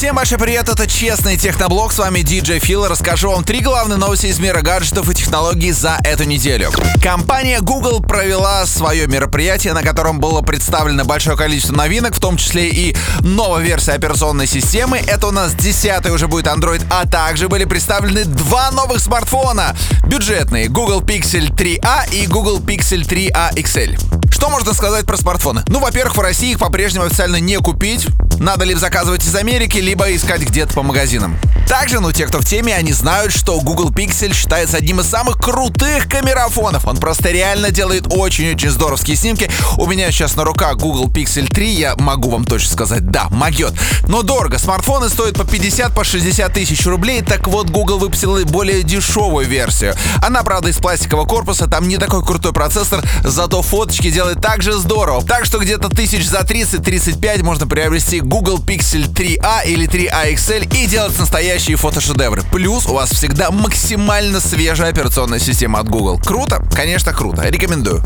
[0.00, 2.86] Всем большой привет, это Честный Техноблог, с вами DJ Фил.
[2.88, 6.70] Расскажу вам три главные новости из мира гаджетов и технологий за эту неделю.
[7.02, 12.70] Компания Google провела свое мероприятие, на котором было представлено большое количество новинок, в том числе
[12.70, 15.02] и новая версия операционной системы.
[15.06, 19.76] Это у нас 10 уже будет Android, а также были представлены два новых смартфона.
[20.06, 24.19] Бюджетные Google Pixel 3a и Google Pixel 3a XL.
[24.40, 25.64] Что можно сказать про смартфоны?
[25.66, 28.06] Ну, во-первых, в России их по-прежнему официально не купить.
[28.38, 31.38] Надо либо заказывать из Америки, либо искать где-то по магазинам.
[31.68, 35.36] Также, ну, те, кто в теме, они знают, что Google Pixel считается одним из самых
[35.36, 36.86] крутых камерафонов.
[36.86, 39.50] Он просто реально делает очень-очень здоровские снимки.
[39.76, 43.74] У меня сейчас на руках Google Pixel 3, я могу вам точно сказать, да, могет.
[44.08, 44.58] Но дорого.
[44.58, 47.20] Смартфоны стоят по 50, по 60 тысяч рублей.
[47.20, 49.94] Так вот, Google выпустил более дешевую версию.
[50.22, 55.24] Она, правда, из пластикового корпуса, там не такой крутой процессор, зато фоточки делает также здорово.
[55.24, 60.86] Так что где-то тысяч за 30-35 можно приобрести Google Pixel 3a или 3a XL и
[60.86, 62.42] делать настоящие фотошедевры.
[62.52, 66.18] Плюс у вас всегда максимально свежая операционная система от Google.
[66.18, 66.62] Круто?
[66.74, 67.48] Конечно, круто.
[67.48, 68.02] Рекомендую.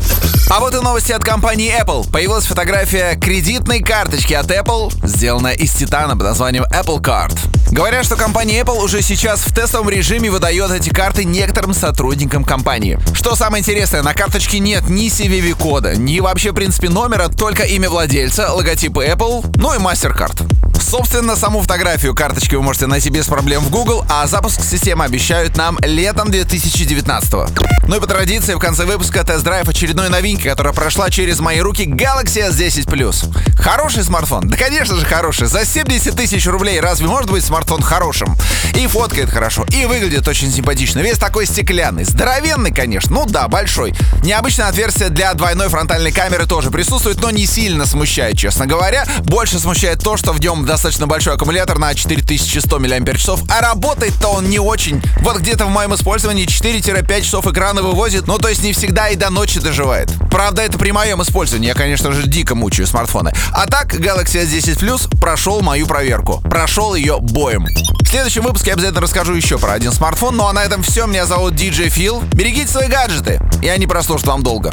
[0.49, 2.09] А вот и новости от компании Apple.
[2.11, 7.37] Появилась фотография кредитной карточки от Apple, сделанная из титана под названием Apple Card.
[7.71, 12.99] Говорят, что компания Apple уже сейчас в тестовом режиме выдает эти карты некоторым сотрудникам компании.
[13.13, 17.89] Что самое интересное, на карточке нет ни CVV-кода, ни вообще, в принципе, номера, только имя
[17.89, 20.64] владельца, логотипы Apple, ну и MasterCard.
[20.97, 25.57] Собственно, саму фотографию карточки вы можете найти без проблем в Google, а запуск системы обещают
[25.57, 27.67] нам летом 2019 -го.
[27.89, 31.83] Ну и по традиции в конце выпуска тест-драйв очередной новинки, которая прошла через мои руки
[31.83, 33.25] Galaxy S10 Plus.
[33.59, 34.47] Хороший смартфон?
[34.47, 35.47] Да, конечно же, хороший.
[35.47, 38.33] За 70 тысяч рублей разве может быть смартфон хорошим?
[38.73, 41.01] И фоткает хорошо, и выглядит очень симпатично.
[41.01, 42.05] Весь такой стеклянный.
[42.05, 43.13] Здоровенный, конечно.
[43.13, 43.93] Ну да, большой.
[44.23, 49.05] Необычное отверстие для двойной фронтальной камеры тоже присутствует, но не сильно смущает, честно говоря.
[49.25, 54.49] Больше смущает то, что в нем достаточно большой аккумулятор на 4100 мАч, а работает-то он
[54.49, 55.01] не очень.
[55.21, 59.15] Вот где-то в моем использовании 4-5 часов экрана вывозит, ну то есть не всегда и
[59.15, 60.11] до ночи доживает.
[60.29, 63.33] Правда, это при моем использовании, я, конечно же, дико мучаю смартфоны.
[63.51, 66.41] А так, Galaxy S10 Plus прошел мою проверку.
[66.41, 67.65] Прошел ее боем.
[67.65, 71.07] В следующем выпуске я обязательно расскажу еще про один смартфон, ну а на этом все.
[71.07, 72.23] Меня зовут DJ Phil.
[72.33, 74.71] Берегите свои гаджеты, и они прослужат вам долго.